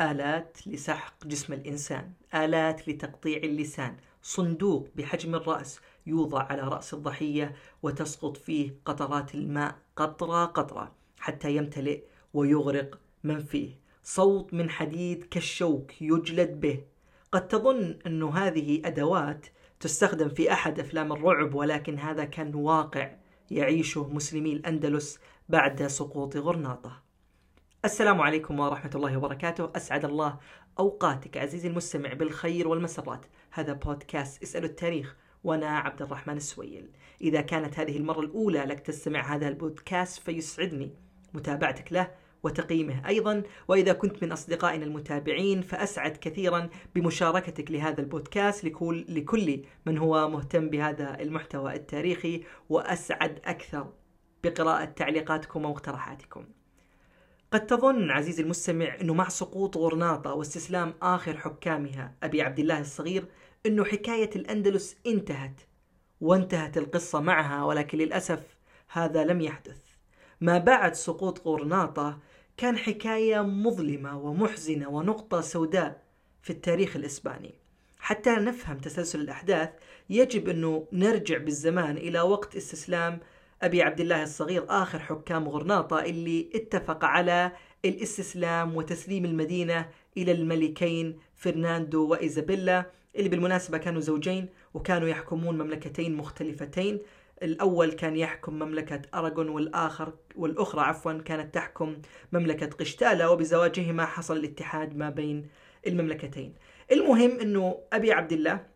[0.00, 3.96] آلات لسحق جسم الإنسان آلات لتقطيع اللسان.
[4.22, 12.02] صندوق بحجم الرأس يوضع على رأس الضحية وتسقط فيه قطرات الماء قطرة قطرة حتى يمتلئ
[12.34, 13.70] ويغرق من فيه.
[14.02, 16.84] صوت من حديد كالشوك يجلد به.
[17.32, 19.46] قد تظن أن هذه أدوات
[19.80, 23.16] تستخدم في أحد أفلام الرعب ولكن هذا كان واقع
[23.50, 25.18] يعيشه مسلمي الأندلس
[25.48, 27.05] بعد سقوط غرناطة.
[27.86, 29.70] السلام عليكم ورحمة الله وبركاته.
[29.76, 30.38] أسعد الله
[30.78, 33.26] أوقاتك عزيزي المستمع بالخير والمسرات.
[33.50, 36.90] هذا بودكاست اسألوا التاريخ وأنا عبد الرحمن السويل.
[37.20, 40.90] إذا كانت هذه المرة الأولى لك تستمع هذا البودكاست فيسعدني
[41.34, 42.10] متابعتك له
[42.42, 43.42] وتقييمه أيضا.
[43.68, 50.70] وإذا كنت من أصدقائنا المتابعين فأسعد كثيرا بمشاركتك لهذا البودكاست لكل, لكل من هو مهتم
[50.70, 53.92] بهذا المحتوى التاريخي وأسعد أكثر
[54.44, 56.55] بقراءة تعليقاتكم ومقترحاتكم
[57.52, 63.24] قد تظن عزيزي المستمع أنه مع سقوط غرناطة واستسلام آخر حكامها أبي عبد الله الصغير
[63.66, 65.60] أنه حكاية الأندلس انتهت
[66.20, 68.56] وانتهت القصة معها ولكن للأسف
[68.88, 69.78] هذا لم يحدث.
[70.40, 72.18] ما بعد سقوط غرناطة
[72.56, 76.02] كان حكاية مظلمة ومحزنة ونقطة سوداء
[76.42, 77.54] في التاريخ الإسباني.
[77.98, 79.70] حتى نفهم تسلسل الأحداث
[80.10, 83.20] يجب أنه نرجع بالزمان إلى وقت استسلام
[83.66, 87.52] أبي عبد الله الصغير آخر حكام غرناطة اللي اتفق على
[87.84, 97.00] الاستسلام وتسليم المدينة إلى الملكين فرناندو وإيزابيلا اللي بالمناسبة كانوا زوجين وكانوا يحكمون مملكتين مختلفتين.
[97.42, 101.96] الأول كان يحكم مملكة أراغون والآخر والأخرى عفوا كانت تحكم
[102.32, 105.48] مملكة قشتالة وبزواجهما حصل الاتحاد ما بين
[105.86, 106.54] المملكتين.
[106.92, 108.66] المهم أنه أبي عبد الله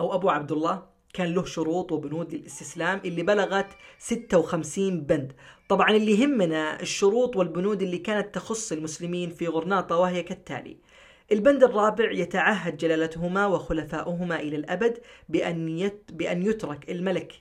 [0.00, 3.66] أو أبو عبد الله كان له شروط وبنود للاستسلام اللي بلغت
[3.98, 5.32] 56 بند.
[5.68, 10.76] طبعا اللي يهمنا الشروط والبنود اللي كانت تخص المسلمين في غرناطة وهي كالتالي.
[11.32, 17.32] البند الرابع يتعهد جلالتهما وخلفاؤهما إلى الأبد بأن, يت بأن يترك الملك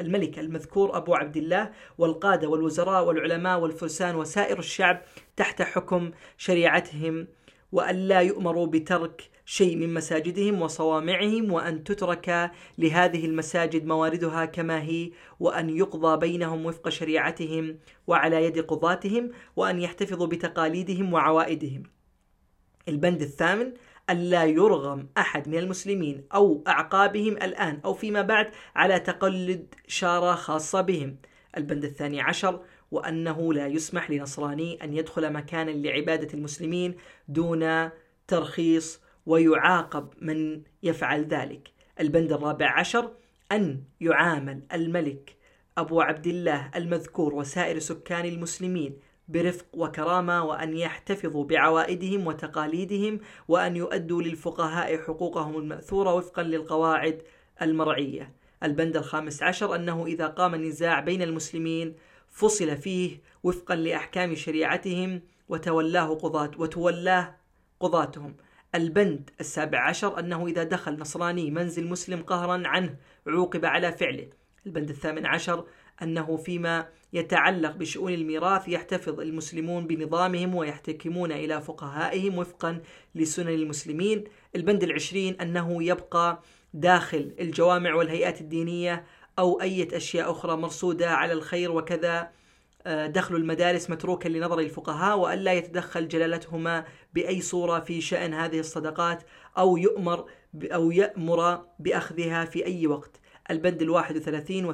[0.00, 5.02] الملك المذكور أبو عبد الله والقادة والوزراء والعلماء والفرسان وسائر الشعب
[5.36, 7.26] تحت حكم شريعتهم
[7.72, 15.10] وأن لا يؤمروا بترك شيء من مساجدهم وصوامعهم وأن تترك لهذه المساجد مواردها كما هي
[15.40, 21.82] وأن يقضى بينهم وفق شريعتهم وعلى يد قضاتهم وأن يحتفظوا بتقاليدهم وعوائدهم.
[22.88, 23.72] البند الثامن
[24.10, 30.80] ألا يرغم أحد من المسلمين أو أعقابهم الآن أو فيما بعد على تقلد شارة خاصة
[30.80, 31.16] بهم.
[31.56, 32.60] البند الثاني عشر
[32.90, 36.96] وأنه لا يسمح لنصراني أن يدخل مكانا لعبادة المسلمين
[37.28, 37.90] دون
[38.26, 41.68] ترخيص ويعاقب من يفعل ذلك.
[42.00, 43.10] البند الرابع عشر
[43.52, 45.36] أن يعامل الملك
[45.78, 48.96] أبو عبد الله المذكور وسائر سكان المسلمين
[49.28, 57.22] برفق وكرامة وأن يحتفظوا بعوائدهم وتقاليدهم وأن يؤدوا للفقهاء حقوقهم المأثورة وفقا للقواعد
[57.62, 58.32] المرعية.
[58.62, 61.94] البند الخامس عشر أنه إذا قام النزاع بين المسلمين
[62.28, 67.34] فصل فيه وفقا لأحكام شريعتهم وتولاه قضاة وتولاه
[67.80, 68.34] قضاتهم.
[68.74, 72.96] البند السابع عشر أنه إذا دخل نصراني منزل مسلم قهرا عنه
[73.26, 74.28] عوقب على فعله.
[74.66, 75.64] البند الثامن عشر
[76.02, 82.80] أنه فيما يتعلق بشؤون الميراث يحتفظ المسلمون بنظامهم ويحتكمون إلى فقهائهم وفقا
[83.14, 84.24] لسنن المسلمين.
[84.56, 86.42] البند العشرين أنه يبقى
[86.74, 89.04] داخل الجوامع والهيئات الدينية
[89.38, 92.30] أو أي أشياء أخرى مرصودة على الخير وكذا
[92.88, 96.84] آه، دخل المدارس متروكا لنظر الفقهاء وألا يتدخل جلالتهما
[97.14, 99.22] بأي صورة في شأن هذه الصدقات
[99.58, 100.24] أو يؤمر
[100.64, 103.20] أو يأمر بأخذها في أي وقت.
[103.50, 104.64] البند الواحد وثلاثين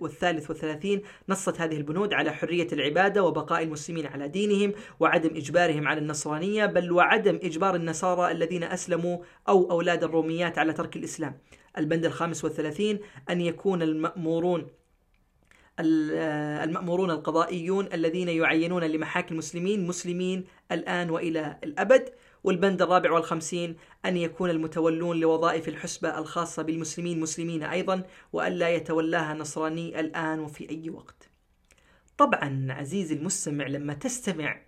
[0.00, 6.00] والثالث والثلاثين نصت هذه البنود على حرية العبادة وبقاء المسلمين على دينهم وعدم إجبارهم على
[6.00, 11.38] النصرانية بل وعدم إجبار النصارى الذين أسلموا أو أولاد الروميات على ترك الإسلام.
[11.78, 12.98] البند الخامس والثلاثين
[13.30, 14.66] أن يكون المأمورون
[15.80, 22.08] المأمورون القضائيون الذين يعينون لمحاكم المسلمين مسلمين الآن وإلى الأبد
[22.44, 28.02] والبند الرابع والخمسين أن يكون المتولون لوظائف الحسبة الخاصة بالمسلمين مسلمين أيضا
[28.32, 31.30] وألا يتولاها نصراني الآن وفي أي وقت.
[32.18, 34.60] طبعا عزيزي المستمع لما تستمع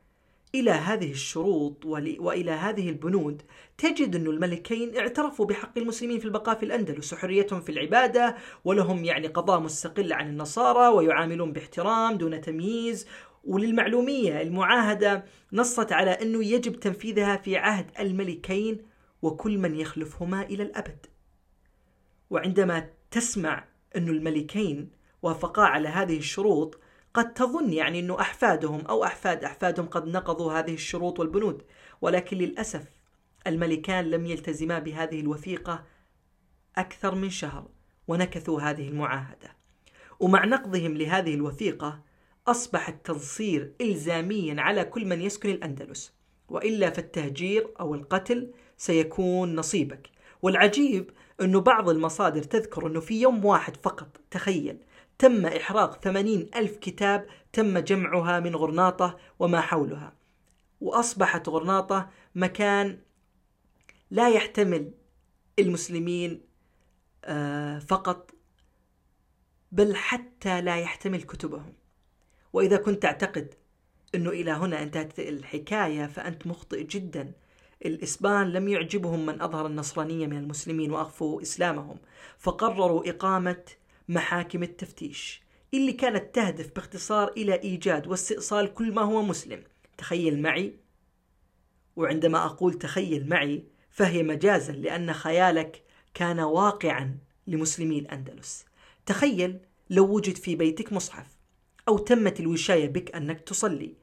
[0.54, 1.86] إلى هذه الشروط
[2.18, 3.42] وإلى هذه البنود
[3.78, 9.26] تجد أن الملكين اعترفوا بحق المسلمين في البقاء في الأندلس وحريتهم في العبادة ولهم يعني
[9.26, 13.06] قضاء مستقل عن النصارى ويعاملون باحترام دون تمييز.
[13.44, 18.78] وللمعلومية المعاهدة نصت على أنه يجب تنفيذها في عهد الملكين
[19.22, 21.06] وكل من يخلفهما إلى الأبد.
[22.30, 23.64] وعندما تسمع
[23.96, 24.90] أن الملكين
[25.22, 26.80] وافقا على هذه الشروط
[27.14, 31.62] قد تظن يعني أنه أحفادهم أو أحفاد أحفادهم قد نقضوا هذه الشروط والبنود
[32.00, 32.84] ولكن للأسف
[33.46, 35.84] الملكان لم يلتزما بهذه الوثيقة
[36.76, 37.68] أكثر من شهر
[38.08, 39.56] ونكثوا هذه المعاهدة.
[40.20, 42.02] ومع نقضهم لهذه الوثيقة
[42.46, 46.12] أصبح التنصير إلزاميا على كل من يسكن الأندلس
[46.48, 50.10] وإلا فالتهجير أو القتل سيكون نصيبك.
[50.42, 51.10] والعجيب
[51.40, 54.78] أنه بعض المصادر تذكر أنه في يوم واحد فقط تخيل
[55.22, 60.12] تم إحراق ثمانين ألف كتاب تم جمعها من غرناطة وما حولها.
[60.80, 62.98] وأصبحت غرناطة مكان
[64.10, 64.90] لا يحتمل
[65.58, 66.40] المسلمين
[67.24, 68.30] آه، فقط
[69.72, 71.72] بل حتى لا يحتمل كتبهم.
[72.52, 73.54] وإذا كنت تعتقد
[74.14, 77.32] أنه إلى هنا انتهت الحكاية فأنت مخطئ جدا.
[77.84, 81.96] الإسبان لم يعجبهم من أظهر النصرانية من المسلمين وأخفوا إسلامهم
[82.38, 83.64] فقرروا إقامة
[84.08, 85.42] محاكم التفتيش
[85.74, 89.62] اللي كانت تهدف باختصار إلى إيجاد واستئصال كل ما هو مسلم.
[89.98, 90.76] تخيل معي؟
[91.96, 95.82] وعندما أقول تخيل معي فهي مجازا لأن خيالك
[96.14, 98.64] كان واقعا لمسلمي الأندلس
[99.06, 99.58] تخيل
[99.90, 101.26] لو وجد في بيتك مصحف
[101.88, 103.94] أو تمت الوشاية بك أنك تصلي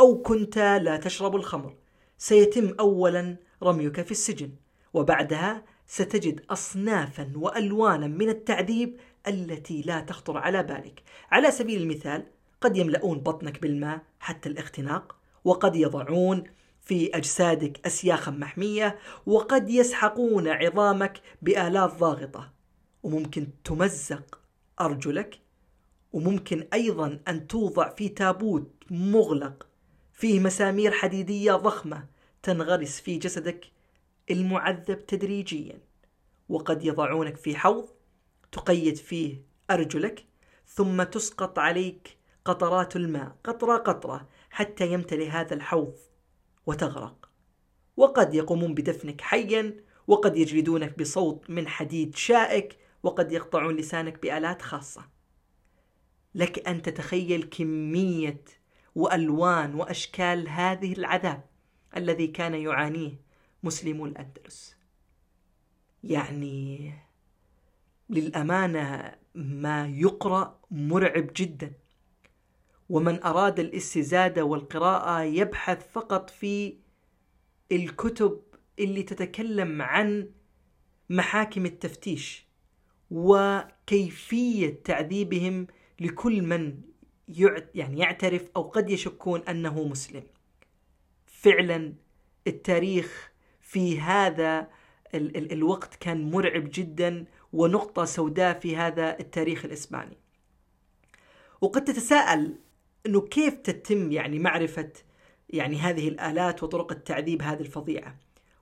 [0.00, 1.76] أو كنت لا تشرب الخمر.
[2.18, 4.50] سيتم أولا رميك في السجن
[4.94, 11.02] وبعدها ستجد أصنافا وألوانا من التعذيب التي لا تخطر على بالك.
[11.30, 12.26] على سبيل المثال
[12.60, 16.44] قد يملؤون بطنك بالماء حتى الاختناق وقد يضعون
[16.80, 22.52] في أجسادك أسياخا محمية وقد يسحقون عظامك بآلات ضاغطة.
[23.02, 24.40] وممكن تمزق
[24.80, 25.40] أرجلك
[26.12, 29.66] وممكن أيضا أن توضع في تابوت مغلق
[30.12, 32.06] فيه مسامير حديدية ضخمة
[32.42, 33.64] تنغرس في جسدك
[34.30, 35.78] المعذب تدريجيا.
[36.48, 37.88] وقد يضعونك في حوض
[38.52, 40.24] تقيد فيه أرجلك
[40.66, 45.94] ثم تسقط عليك قطرات الماء قطرة قطرة حتى يمتلئ هذا الحوض
[46.66, 47.30] وتغرق.
[47.96, 55.08] وقد يقومون بدفنك حيا وقد يجلدونك بصوت من حديد شائك وقد يقطعون لسانك بآلات خاصة.
[56.34, 58.44] لك أن تتخيل كمية
[58.94, 61.44] وألوان وأشكال هذه العذاب
[61.96, 63.20] الذي كان يعانيه
[63.62, 64.76] مسلمو الأندلس.
[66.04, 66.92] يعني
[68.10, 71.72] للأمانة ما يقرأ مرعب جدا.
[72.88, 76.76] ومن أراد الاستزادة والقراءة يبحث فقط في
[77.72, 78.40] الكتب
[78.78, 80.30] اللي تتكلم عن
[81.10, 82.46] محاكم التفتيش
[83.10, 85.66] وكيفية تعذيبهم
[86.00, 86.80] لكل من
[87.74, 90.22] يعني يعترف أو قد يشكون أنه مسلم.
[91.26, 91.94] فعلا
[92.46, 94.68] التاريخ في هذا
[95.14, 100.16] ال ال الوقت كان مرعب جدا ونقطة سوداء في هذا التاريخ الإسباني.
[101.60, 102.54] وقد تتساءل
[103.06, 104.92] أنه كيف تتم يعني معرفة
[105.50, 108.16] يعني هذه الآلات وطرق التعذيب هذه الفظيعة؟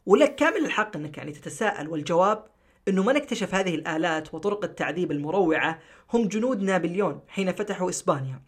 [0.06, 2.46] ولك كامل الحق أنك يعني تتساءل والجواب
[2.88, 5.78] أنه من اكتشف هذه الآلات وطرق التعذيب المروعة
[6.12, 8.42] هم جنود نابليون حين فتحوا إسبانيا.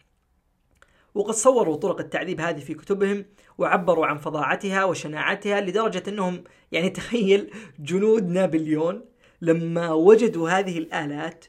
[1.15, 3.25] وقد صوروا طرق التعذيب هذه في كتبهم
[3.57, 9.05] وعبروا عن فظاعتها وشناعتها لدرجة أنهم يعني تخيل جنود نابليون
[9.41, 11.45] لما وجدوا هذه الآلات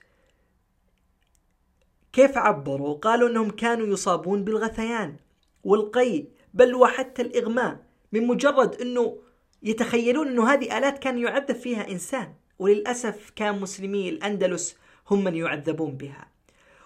[2.13, 5.17] كيف عبروا؟ قالوا أنهم كانوا يصابون بالغثيان
[5.65, 7.79] والقي بل وحتى الإغماء
[8.13, 9.19] من مجرد أنه
[9.63, 14.77] يتخيلون أنه هذه آلات كان يعذب فيها إنسان وللأسف كان مسلمي الأندلس
[15.11, 16.30] هم من يعذبون بها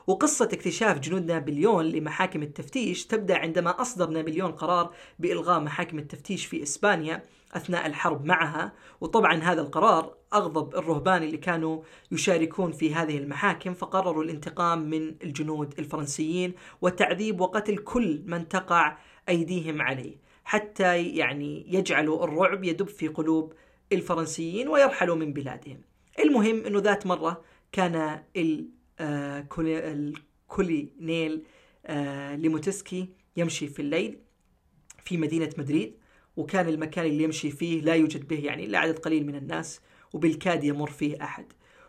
[0.07, 6.63] وقصة اكتشاف جنود نابليون لمحاكم التفتيش تبدأ عندما أصدر نابليون قرار بإلغاء محاكم التفتيش في
[6.63, 8.73] إسبانيا أثناء الحرب معها.
[9.01, 11.83] وطبعا هذا القرار أغضب الرهبان اللي كانوا
[12.13, 19.83] يشاركون في هذه المحاكم فقرروا الانتقام من الجنود الفرنسيين وتعذيب وقتل كل من تقع أيديهم
[19.83, 23.53] عليه حتى يعني يجعلوا الرعب يدب في قلوب
[23.93, 25.81] الفرنسيين ويرحلوا من بلادهم.
[26.19, 27.43] المهم أنه ذات مرة
[27.73, 28.23] كان
[29.59, 31.43] الكولينيل
[31.87, 34.19] آه، ليموتسكي يمشي في الليل
[35.05, 35.95] في مدينة مدريد
[36.37, 39.81] وكان المكان اللي يمشي فيه لا يوجد به يعني إلا عدد قليل من الناس
[40.13, 41.45] وبالكاد يمر فيه أحد.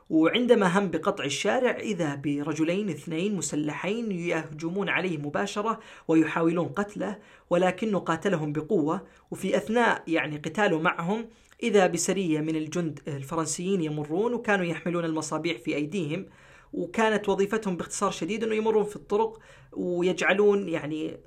[0.09, 7.17] وعندما هم بقطع الشارع إذا برجلين اثنين مسلحين يهجمون عليه مباشرة ويحاولون قتله
[7.49, 9.07] ولكنه قاتلهم بقوة.
[9.31, 11.25] وفي أثناء يعني قتاله معهم
[11.63, 16.25] إذا بسرية من الجند الفرنسيين يمرون وكانوا يحملون المصابيح في أيديهم
[16.73, 19.39] وكانت وظيفتهم باختصار شديد أنه يمرون في الطرق
[19.73, 21.17] ويجعلون يعني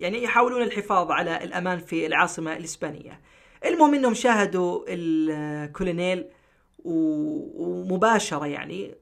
[0.00, 3.20] يعني يحاولون الحفاظ على الأمان في العاصمة الإسبانية.
[3.64, 6.24] المهم أنهم شاهدوا الكولونيل
[6.84, 8.94] ومباشرة يعني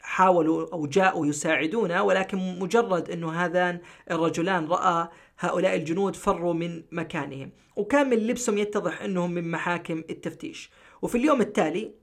[0.00, 3.80] حاولوا أو جاءوا يساعدونه ولكن مجرد أنه هذان
[4.10, 7.52] الرجلان رأى هؤلاء الجنود فروا من مكانهم.
[7.76, 10.70] وكان من لبسهم يتضح أنهم من محاكم التفتيش.
[11.02, 11.94] وفي اليوم التالي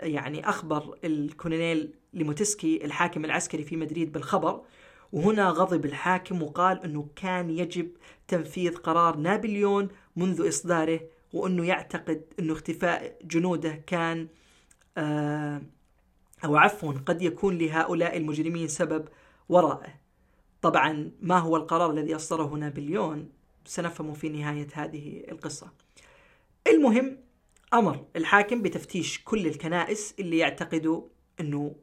[0.00, 4.62] يعني أخبر الكولونيل ليموتسكي الحاكم العسكري في مدريد بالخبر
[5.12, 7.90] وهنا غضب الحاكم وقال أنه كان يجب
[8.28, 11.00] تنفيذ قرار نابليون منذ إصداره
[11.32, 14.28] وأنه يعتقد أنه اختفاء جنوده كان
[14.96, 15.62] آه
[16.44, 19.08] أو عفوا قد يكون لهؤلاء المجرمين سبب
[19.48, 19.94] ورائه.
[20.62, 23.28] طبعا ما هو القرار الذي أصدره نابليون؟
[23.64, 25.72] سنفهم في نهاية هذه القصة.
[26.66, 27.18] المهم
[27.74, 31.02] أمر الحاكم بتفتيش كل الكنائس اللي يعتقدوا
[31.40, 31.74] أنه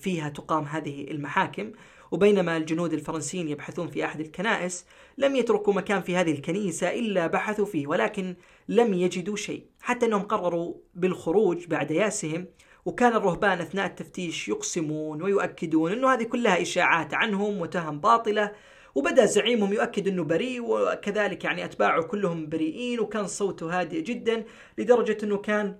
[0.00, 1.72] فيها تقام هذه المحاكم
[2.10, 4.86] وبينما الجنود الفرنسيين يبحثون في أحد الكنائس
[5.18, 8.36] لم يتركوا مكان في هذه الكنيسة إلا بحثوا فيه ولكن
[8.68, 9.66] لم يجدوا شيء.
[9.80, 12.46] حتى أنهم قرروا بالخروج بعد ياسهم
[12.84, 18.52] وكان الرهبان أثناء التفتيش يقسمون ويؤكدون أنه هذه كلها إشاعات عنهم وتهم باطلة
[18.94, 24.44] وبدأ زعيمهم يؤكد إنه بريء وكذلك يعني أتباعه كلهم بريئين وكان صوته هادئ جدا
[24.78, 25.78] لدرجة إنه كان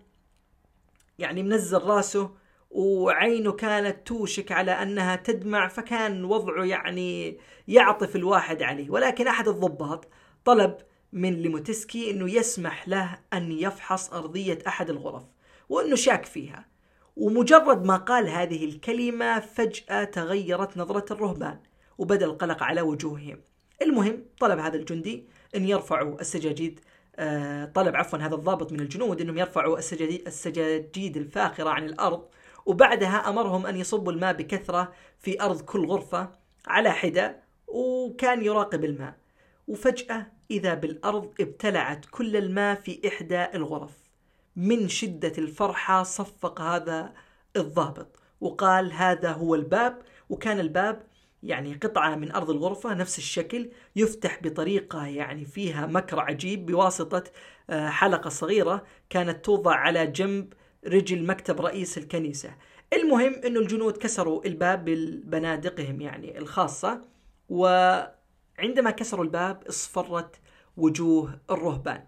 [1.18, 2.30] يعني منزل رأسه
[2.70, 8.90] وعينه كانت توشك على أنها تدمع فكان وضعه يعني يعطف الواحد عليه.
[8.90, 10.08] ولكن أحد الضباط
[10.44, 10.76] طلب
[11.12, 15.24] من ليموتسكي إنه يسمح له أن يفحص أرضية أحد الغرف
[15.68, 16.66] وإنه شاك فيها.
[17.16, 21.58] ومجرد ما قال هذه الكلمة فجأة تغيرت نظرة الرهبان
[21.98, 23.40] وبدأ القلق على وجوههم.
[23.82, 26.80] المهم طلب هذا الجندي إن يرفعوا السجاجيد
[27.18, 32.24] آه، طلب عفوا هذا الضابط من الجنود إنهم يرفعوا السجاجيد, السجاجيد الفاخرة عن الأرض
[32.66, 36.30] وبعدها أمرهم أن يصبوا الماء بكثرة في أرض كل غرفة
[36.66, 39.14] على حدة وكان يراقب الماء.
[39.68, 44.06] وفجأة إذا بالأرض ابتلعت كل الماء في إحدى الغرف.
[44.56, 47.12] من شدة الفرحة صفق هذا
[47.56, 49.98] الضابط وقال هذا هو الباب
[50.30, 51.02] وكان الباب
[51.42, 57.24] يعني قطعة من أرض الغرفة نفس الشكل يفتح بطريقة يعني فيها مكر عجيب بواسطة
[57.70, 60.52] آه، حلقة صغيرة كانت توضع على جنب
[60.86, 62.50] رجل مكتب رئيس الكنيسة.
[62.92, 67.02] المهم أنه الجنود كسروا الباب ببنادقهم يعني الخاصة
[67.48, 70.36] وعندما كسروا الباب اصفرت
[70.76, 72.04] وجوه الرهبان.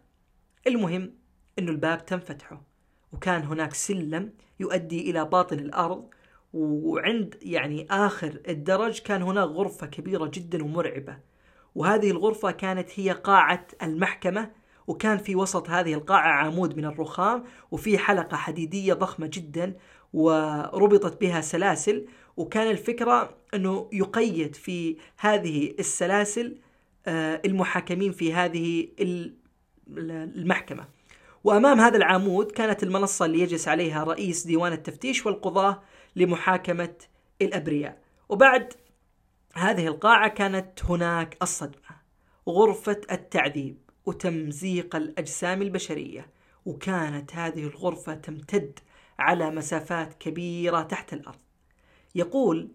[0.67, 1.15] المهم
[1.59, 2.63] أنه الباب تم فتحه
[3.13, 6.09] وكان هناك سلم يؤدي إلى باطن الأرض
[6.53, 11.19] وعند يعني آخر الدرج كان هناك غرفة كبيرة جدا ومرعبة.
[11.75, 14.51] وهذه الغرفة كانت هي قاعة المحكمة
[14.89, 19.75] وكان في وسط هذه القاعة عمود من الرخام وفي حلقة حديدية ضخمة جدا
[20.13, 26.59] وربطت بها سلاسل وكان الفكرة أنه يقيد في هذه السلاسل
[27.07, 28.89] آه، المحاكمين في هذه
[29.89, 30.85] المحكمة.
[31.45, 35.83] وأمام هذا العمود كانت المنصة اللي يجلس عليها رئيس ديوان التفتيش والقضاة
[36.17, 36.95] لمحاكمة
[37.43, 37.99] الأبرياء.
[38.29, 38.73] وبعد
[39.55, 41.99] هذه القاعة كانت هناك الصدمة
[42.49, 43.88] غرفة التعذيب.
[44.09, 46.31] وتمزيق الأجسام البشرية
[46.67, 48.79] وكانت هذه الغرفة تمتد
[49.19, 51.39] على مسافات كبيرة تحت الأرض.
[52.15, 52.69] يقول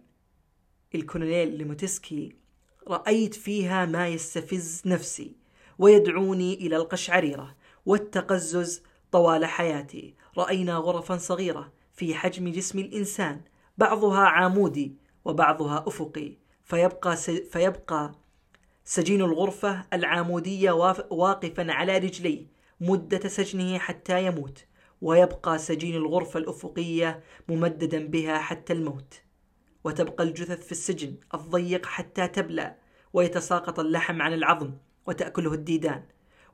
[0.96, 2.36] الكولونيل ليموتسكي
[2.88, 5.36] رأيت فيها ما يستفز نفسي
[5.80, 10.16] ويدعوني إلى القشعريرة والتقزز طوال حياتي.
[10.38, 13.42] رأينا غرفا صغيرة في حجم جسم الإنسان
[13.78, 17.18] بعضها عامودي وبعضها أفقي فيبقى,
[17.52, 18.12] فيبقى
[18.86, 20.72] سجين الغرفة العامودية
[21.12, 22.46] واقفا على رجليه
[22.82, 24.66] مدة سجنه حتى يموت
[25.02, 29.22] ويبقى سجين الغرفة الأفقية ممددا بها حتى الموت.
[29.84, 32.75] وتبقى الجثث في السجن الضيق حتى تبلى
[33.13, 34.74] ويتساقط اللحم عن العظم
[35.08, 36.04] وتأكله الديدان.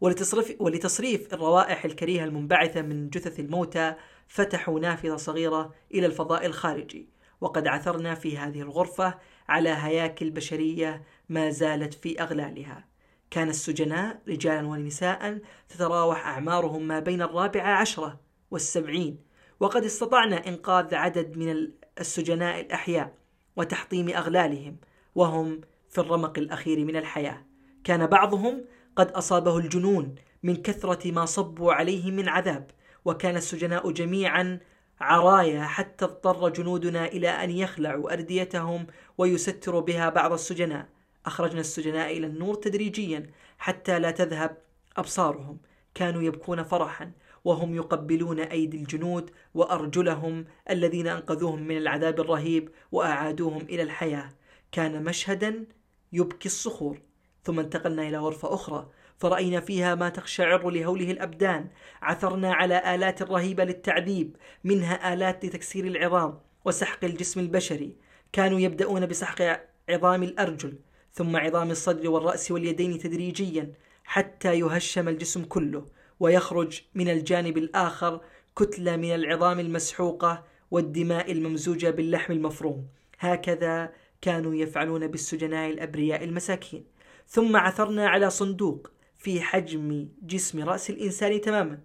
[0.02, 3.96] ولتصرف, ولتصريف الروائح الكريهة المنبعثة من جثث الموتى
[4.28, 7.10] فتحوا نافذة صغيرة إلى الفضاء الخارجي.
[7.42, 9.14] وقد عثرنا في هذه الغرفة
[9.50, 12.88] على هياكل بشرية ما زالت في أغلالها.
[13.32, 15.40] كان السجناء رجالا ونساء
[15.70, 18.20] تتراوح أعمارهم ما بين الرابعة عشرة
[18.52, 19.18] والسبعين
[19.60, 23.14] وقد استطعنا إنقاذ عدد من السجناء الأحياء
[23.56, 24.78] وتحطيم أغلالهم
[25.16, 27.46] وهم في الرمق الأخير من الحياة.
[27.84, 28.66] كان بعضهم
[28.96, 32.72] قد أصابه الجنون من كثرة ما صبوا عليه من عذاب
[33.06, 34.60] وكان السجناء جميعا
[35.02, 38.88] عرايا حتى اضطر جنودنا إلى أن يخلعوا أرديتهم
[39.18, 40.90] ويستروا بها بعض السجناء.
[41.26, 44.58] أخرجنا السجناء إلى النور تدريجيا حتى لا تذهب
[44.98, 45.58] أبصارهم.
[45.96, 47.12] كانوا يبكون فرحا
[47.46, 54.30] وهم يقبلون أيدي الجنود وأرجلهم الذين أنقذوهم من العذاب الرهيب وأعادوهم إلى الحياة.
[54.72, 55.66] كان مشهدا
[56.14, 57.02] يبكي الصخور.
[57.44, 61.68] ثم انتقلنا إلى غرفة أخرى فرأينا فيها ما تقشعر لهوله الأبدان.
[62.02, 67.96] عثرنا على آلات رهيبة للتعذيب منها آلات لتكسير العظام وسحق الجسم البشري.
[68.34, 69.42] كانوا يبدأون بسحق
[69.90, 70.74] عظام الأرجل
[71.14, 73.74] ثم عظام الصدر والرأس واليدين تدريجيا
[74.04, 75.86] حتى يهشم الجسم كله
[76.20, 78.22] ويخرج من الجانب الآخر
[78.56, 82.88] كتلة من العظام المسحوقة والدماء الممزوجة باللحم المفروم.
[83.20, 86.86] هكذا كانوا يفعلون بالسجناء الأبرياء المساكين.
[87.28, 91.80] ثم عثرنا على صندوق في حجم جسم رأس الإنسان تماما.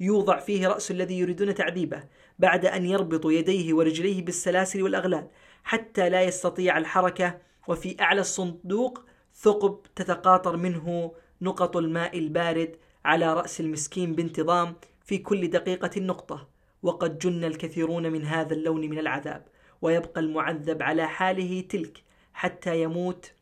[0.00, 2.04] يوضع فيه رأس الذي يريدون تعذيبه
[2.38, 5.28] بعد أن يربط يديه ورجليه بالسلاسل والأغلال
[5.64, 9.04] حتى لا يستطيع الحركة وفي أعلى الصندوق
[9.34, 16.48] ثقب تتقاطر منه نقط الماء البارد على رأس المسكين بانتظام في كل دقيقة نقطة.
[16.82, 19.46] وقد جن الكثيرون من هذا اللون من العذاب
[19.82, 22.02] ويبقى المعذب على حاله تلك
[22.32, 23.32] حتى يموت.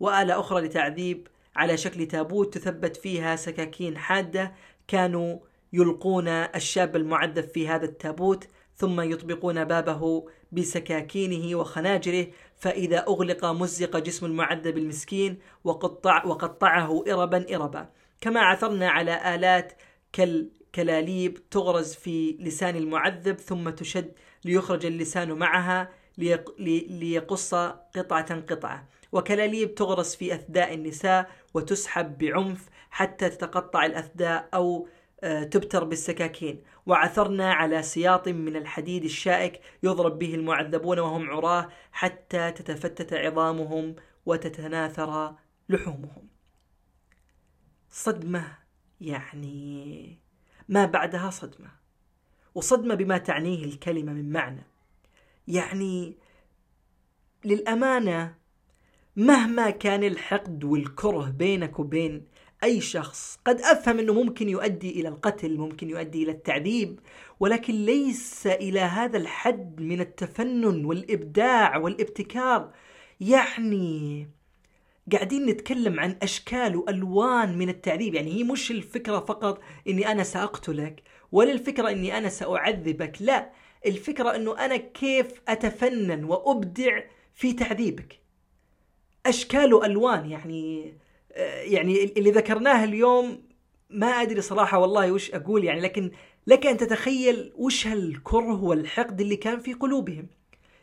[0.00, 4.52] وآلة أخرى لتعذيب على شكل تابوت تثبت فيها سكاكين حادة
[4.88, 5.38] كانوا
[5.72, 14.26] يلقون الشاب المعذب في هذا التابوت ثم يطبقون بابه بسكاكينه وخناجره فإذا أغلق مزق جسم
[14.26, 17.88] المعذب المسكين وقطع وقطعه إربا إربا.
[18.20, 19.72] كما عثرنا على آلات
[20.12, 24.12] كالكلاليب تغرز في لسان المعذب ثم تشد
[24.44, 28.88] ليخرج اللسان معها ليقص قطعة قطعة.
[29.12, 34.88] وكلاليب تغرس في أثداء النساء وتسحب بعنف حتى تتقطع الأثداء أو
[35.24, 36.62] آه، تبتر بالسكاكين.
[36.86, 43.96] وعثرنا على سياط من الحديد الشائك يضرب به المعذبون وهم عراه حتى تتفتت عظامهم
[44.26, 45.34] وتتناثر
[45.68, 46.28] لحومهم.
[47.90, 48.58] صدمة
[49.00, 50.18] يعني
[50.68, 51.70] ما بعدها صدمة
[52.54, 54.62] وصدمة بما تعنيه الكلمة من معنى.
[55.48, 56.16] يعني
[57.44, 58.34] للأمانة
[59.16, 62.26] مهما كان الحقد والكره بينك وبين
[62.64, 67.00] أي شخص قد أفهم أنه ممكن يؤدي إلى القتل ممكن يؤدي إلى التعذيب
[67.40, 72.72] ولكن ليس إلى هذا الحد من التفنن والإبداع والابتكار.
[73.20, 74.28] يعني
[75.12, 78.14] قاعدين نتكلم عن أشكال وألوان من التعذيب.
[78.14, 81.02] يعني هي مش الفكرة فقط أني أنا سأقتلك
[81.32, 83.50] ولا الفكرة أني أنا سأعذبك لا.
[83.86, 87.00] الفكرة أنه أنا كيف أتفنن وأبدع
[87.34, 88.23] في تعذيبك.
[89.26, 90.94] أشكال وألوان يعني
[91.64, 93.42] يعني اللي ذكرناه اليوم
[93.90, 96.10] ما أدري صراحة والله وش أقول يعني لكن
[96.46, 100.26] لك أن تتخيل وش هالكره والحقد اللي كان في قلوبهم.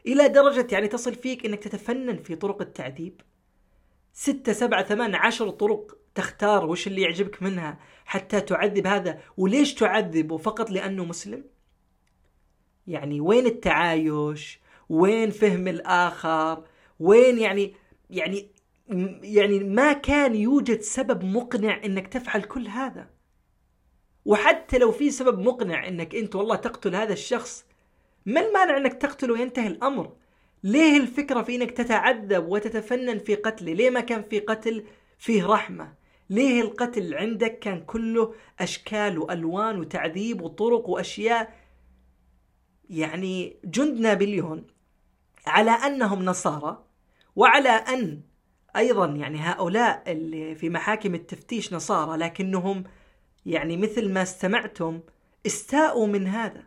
[0.07, 3.21] إلى درجة يعني تصل فيك إنك تتفنن في طرق التعذيب.
[4.13, 9.19] ستة سبعة ثمان عشر طرق تختار وش اللي يعجبك منها حتى تعذب هذا.
[9.37, 11.43] وليش تعذبه فقط لأنه مسلم؟
[12.87, 16.63] يعني وين التعايش؟ وين فهم الآخر؟
[16.99, 17.73] وين يعني
[18.11, 18.51] يعني
[19.23, 23.09] يعني ما كان يوجد سبب مقنع إنك تفعل كل هذا.
[24.25, 27.65] وحتى لو في سبب مقنع إنك أنت والله تقتل هذا الشخص
[28.25, 30.13] ما المانع إنك تقتله وينتهي الأمر؟
[30.63, 34.83] ليه الفكرة في إنك تتعذب وتتفنن في قتله؟ ليه ما كان في قتل
[35.17, 35.93] فيه رحمة؟
[36.29, 41.53] ليه القتل عندك كان كله أشكال وألوان وتعذيب وطرق وأشياء؟
[42.89, 44.67] يعني جند نابليون
[45.47, 46.90] على أنهم نصارى
[47.35, 48.21] وعلى أن
[48.75, 52.83] أيضا يعني هؤلاء اللي في محاكم التفتيش نصارى لكنهم
[53.45, 54.99] يعني مثل ما استمعتم
[55.45, 56.63] استاءوا من هذا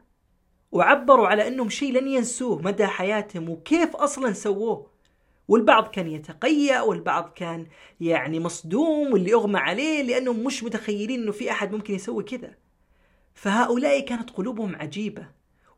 [0.73, 4.95] وعبروا على أنهم شيء لن ينسوه مدى حياتهم وكيف أصلا سووه.
[5.49, 7.67] والبعض كان يتقيأ والبعض كان
[8.01, 12.55] يعني مصدوم واللي اغمى عليه لأنهم مش متخيلين إنه في أحد ممكن يسوي كذا.
[13.35, 15.29] فهؤلاء كانت قلوبهم عجيبة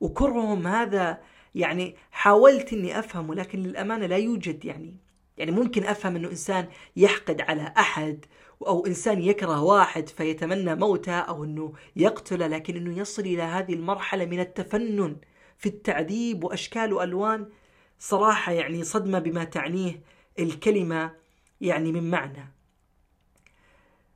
[0.01, 1.20] وكرهم هذا
[1.54, 4.96] يعني حاولت إني أفهمه لكن للأمانة لا يوجد يعني.
[5.38, 8.24] يعني ممكن أفهم إنه إنسان يحقد على أحد
[8.66, 14.24] أو إنسان يكره واحد فيتمنى موته أو إنه يقتله لكن إنه يصل إلى هذه المرحلة
[14.24, 15.16] من التفنن
[15.59, 17.48] في التعذيب وأشكال وألوان
[17.98, 20.02] صراحة يعني صدمة بما تعنيه
[20.38, 21.12] الكلمة
[21.61, 22.52] يعني من معنى.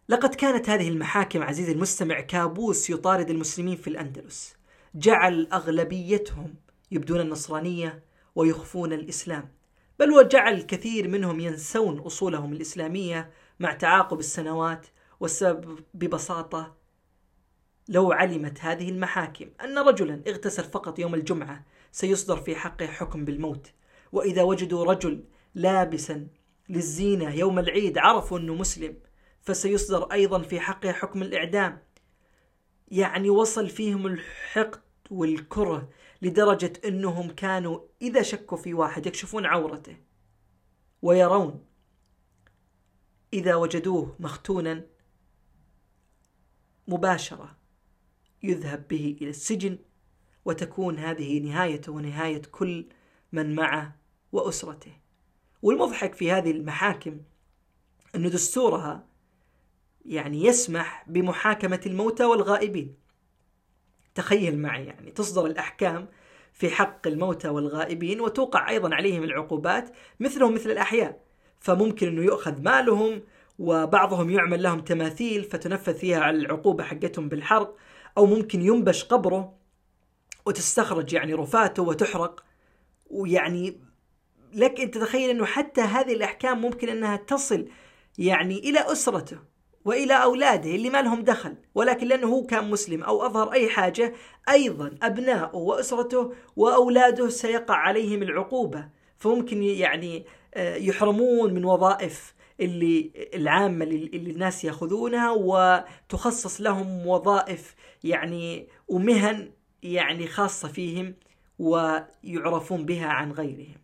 [0.09, 4.57] لقد كانت هذه المحاكم عزيزي المستمع كابوس يطارد المسلمين في الأندلس.
[4.95, 6.55] جعل أغلبيتهم
[6.91, 9.53] يبدون النصرانية ويخفون الإسلام.
[9.99, 14.87] بل وجعل الكثير منهم ينسون أصولهم الإسلامية مع تعاقب السنوات
[15.21, 16.77] والسبب ببساطة
[17.89, 23.73] لو علمت هذه المحاكم أن رجلا اغتسل فقط يوم الجمعة سيصدر في حقه حكم بالموت.
[24.13, 25.25] وإذا وجدوا رجل
[25.55, 26.29] لابسا
[26.69, 28.97] للزينة يوم العيد عرفوا أنه مسلم
[29.41, 31.83] فسيصدر أيضا في حقه حكم الإعدام.
[32.89, 35.89] يعني وصل فيهم الحقد والكره
[36.23, 39.97] لدرجة أنهم كانوا إذا شكوا في واحد يكشفون عورته
[41.03, 41.65] ويرون
[43.33, 44.87] إذا وجدوه مختونا
[46.89, 47.57] مباشرة
[48.43, 49.79] يذهب به إلى السجن
[50.45, 52.87] وتكون هذه نهايته ونهاية كل
[53.33, 53.97] من معه
[54.33, 54.93] وأسرته.
[55.63, 57.21] والمضحك في هذه المحاكم
[58.15, 59.07] أن دستورها
[60.05, 63.00] يعني يسمح بمحاكمة الموتى والغائبين.
[64.15, 66.09] تخيل معي يعني تصدر الأحكام
[66.53, 71.21] في حق الموتى والغائبين وتوقع أيضا عليهم العقوبات مثلهم مثل الأحياء.
[71.61, 73.23] فممكن أنه يؤخذ مالهم
[73.59, 77.77] وبعضهم يعمل لهم تماثيل فتنفذ فيها على العقوبة حقتهم بالحرق
[78.19, 79.55] أو ممكن ينبش قبره
[80.47, 82.45] وتستخرج يعني رفاته وتحرق.
[83.11, 83.81] ويعني
[84.55, 87.69] لك أن تتخيل أنه حتى هذه الأحكام ممكن أنها تصل
[88.19, 89.50] يعني إلى أسرته.
[89.85, 94.15] وإلى أولاده اللي ما لهم دخل ولكن لأنه هو كان مسلم أو أظهر أي حاجة
[94.49, 98.89] أيضا أبناؤه وأسرته وأولاده سيقع عليهم العقوبة.
[99.19, 108.69] فممكن يعني آه، يحرمون من وظائف اللي العامة اللي الناس يأخذونها وتخصص لهم وظائف يعني
[108.89, 109.51] ومهن
[109.83, 111.15] يعني خاصة فيهم
[111.59, 113.77] ويعرفون بها عن غيرهم.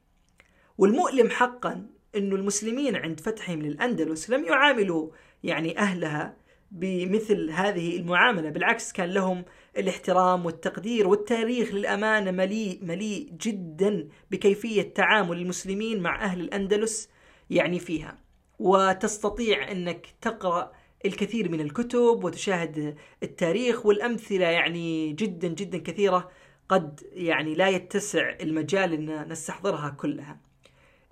[0.78, 5.10] والمؤلم حقا أن المسلمين عند فتحهم للأندلس لم يعاملوا
[5.42, 6.36] يعني أهلها
[6.70, 9.44] بمثل هذه المعاملة بالعكس كان لهم
[9.76, 17.08] الاحترام والتقدير والتاريخ للأمانة مليء مليء جدا بكيفية تعامل المسلمين مع أهل الأندلس
[17.50, 18.18] يعني فيها.
[18.58, 20.72] وتستطيع أنك تقرأ
[21.06, 26.30] الكثير من الكتب وتشاهد التاريخ والأمثلة يعني جدا جدا كثيرة
[26.68, 30.40] قد يعني لا يتسع المجال أن نستحضرها كلها.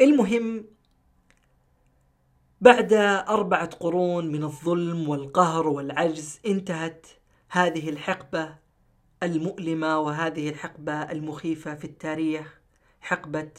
[0.00, 0.64] المهم
[2.64, 2.92] بعد
[3.28, 7.06] أربعة قرون من الظلم والقهر والعجز انتهت
[7.50, 8.54] هذه الحقبة
[9.22, 12.60] المؤلمة وهذه الحقبة المخيفة في التاريخ
[13.00, 13.50] حقبة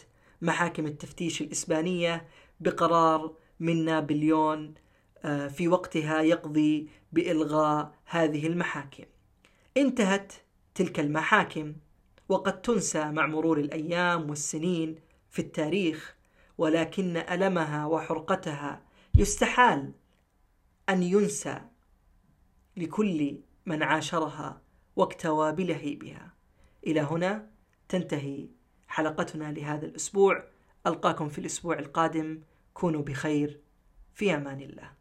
[0.41, 2.27] محاكم التفتيش الإسبانية
[2.59, 4.73] بقرار من نابليون
[5.25, 9.05] آه، في وقتها يقضي بإلغاء هذه المحاكم.
[9.77, 10.33] انتهت
[10.75, 11.73] تلك المحاكم
[12.29, 14.95] وقد تنسى مع مرور الأيام والسنين
[15.29, 16.15] في التاريخ
[16.57, 18.84] ولكن ألمها وحرقتها
[19.17, 19.91] يستحال
[20.89, 21.61] أن ينسى
[22.77, 24.61] لكل من عاشرها
[24.95, 26.33] واكتوى بلهيبها
[26.87, 27.49] إلى هنا
[27.89, 28.47] تنتهي
[28.87, 30.43] حلقتنا لهذا الأسبوع.
[30.87, 32.41] ألقاكم في الأسبوع القادم.
[32.73, 33.59] كونوا بخير.
[34.13, 34.91] في أمان الله.